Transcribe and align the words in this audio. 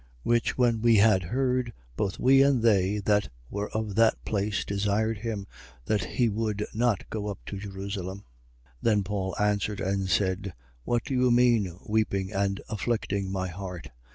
21:12. 0.21 0.21
Which 0.23 0.57
when 0.57 0.81
we 0.81 0.95
had 0.95 1.21
heard, 1.25 1.73
both 1.95 2.17
we 2.17 2.41
and 2.41 2.63
they 2.63 2.97
that 3.01 3.29
were 3.51 3.69
of 3.69 3.93
that 3.93 4.17
place 4.25 4.65
desired 4.65 5.19
him 5.19 5.45
that 5.85 6.03
he 6.03 6.27
would 6.27 6.65
not 6.73 7.07
go 7.11 7.27
up 7.27 7.37
to 7.45 7.59
Jerusalem. 7.59 8.23
21:13. 8.77 8.77
Then 8.81 9.03
Paul 9.03 9.35
answered 9.39 9.79
and 9.79 10.09
said: 10.09 10.55
What 10.85 11.03
do 11.03 11.13
you 11.13 11.29
mean, 11.29 11.77
weeping 11.87 12.31
and 12.33 12.59
afflicting 12.67 13.31
my 13.31 13.49
heart? 13.49 13.91